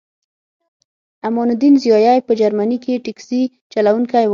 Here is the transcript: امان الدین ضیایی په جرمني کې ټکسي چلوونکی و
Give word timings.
امان 1.27 1.47
الدین 1.53 1.73
ضیایی 1.83 2.25
په 2.27 2.33
جرمني 2.39 2.77
کې 2.83 2.93
ټکسي 3.05 3.41
چلوونکی 3.73 4.25
و 4.25 4.29